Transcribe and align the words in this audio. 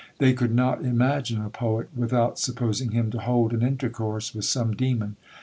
They 0.17 0.33
could 0.33 0.51
not 0.51 0.83
imagine 0.83 1.41
a 1.43 1.51
poet, 1.51 1.89
without 1.95 2.39
supposing 2.39 2.89
him 2.89 3.11
to 3.11 3.19
hold 3.19 3.53
an 3.53 3.61
intercourse 3.61 4.33
with 4.33 4.45
some 4.45 4.71
demon. 4.73 5.15